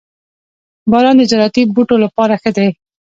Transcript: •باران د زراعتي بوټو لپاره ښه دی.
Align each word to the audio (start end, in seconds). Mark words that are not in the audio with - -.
•باران 0.91 1.15
د 1.17 1.21
زراعتي 1.31 1.61
بوټو 1.73 1.95
لپاره 2.05 2.33
ښه 2.41 2.51
دی. 2.57 2.69